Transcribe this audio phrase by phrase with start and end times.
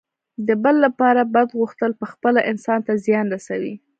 [0.47, 3.75] د بل لپاره بد غوښتل پخپله انسان ته زیان رسوي.